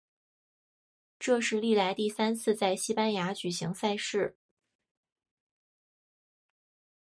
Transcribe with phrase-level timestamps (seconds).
[1.19, 4.35] 这是历来第三次在西班牙举行赛事。